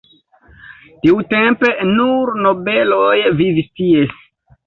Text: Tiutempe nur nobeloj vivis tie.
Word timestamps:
Tiutempe 1.01 1.69
nur 1.89 2.33
nobeloj 2.47 3.13
vivis 3.43 3.71
tie. 3.81 4.01